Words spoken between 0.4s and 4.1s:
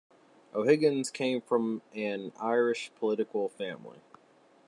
O'Higgins came from an Irish political family.